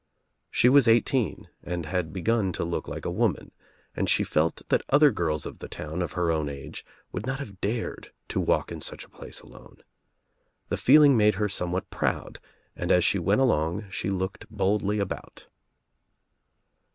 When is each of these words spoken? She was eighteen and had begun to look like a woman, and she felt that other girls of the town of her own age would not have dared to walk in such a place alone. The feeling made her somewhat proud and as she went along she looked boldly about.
She 0.49 0.67
was 0.67 0.87
eighteen 0.87 1.47
and 1.61 1.85
had 1.85 2.11
begun 2.11 2.51
to 2.53 2.63
look 2.63 2.87
like 2.87 3.05
a 3.05 3.11
woman, 3.11 3.51
and 3.95 4.09
she 4.09 4.23
felt 4.23 4.63
that 4.69 4.81
other 4.89 5.11
girls 5.11 5.45
of 5.45 5.59
the 5.59 5.67
town 5.67 6.01
of 6.01 6.13
her 6.13 6.31
own 6.31 6.49
age 6.49 6.83
would 7.11 7.27
not 7.27 7.37
have 7.37 7.61
dared 7.61 8.11
to 8.29 8.39
walk 8.39 8.71
in 8.71 8.81
such 8.81 9.05
a 9.05 9.09
place 9.09 9.41
alone. 9.41 9.83
The 10.69 10.77
feeling 10.77 11.15
made 11.15 11.35
her 11.35 11.47
somewhat 11.47 11.87
proud 11.91 12.39
and 12.75 12.91
as 12.91 13.03
she 13.05 13.19
went 13.19 13.41
along 13.41 13.91
she 13.91 14.09
looked 14.09 14.49
boldly 14.49 14.97
about. 14.97 15.45